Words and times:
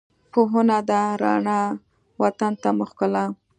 پوهنه 0.31 0.79
ده 0.89 1.01
رڼا، 1.21 1.61
وطن 2.21 2.53
ته 2.61 2.69
مو 2.77 2.85
ښکلا 2.89 3.25